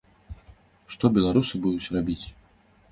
[0.95, 2.23] Што беларусы будуць рабіць?